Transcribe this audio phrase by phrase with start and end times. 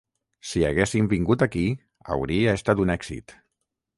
[0.51, 1.65] Si haguessin vingut aquí
[2.15, 3.37] hauria estat un èxit.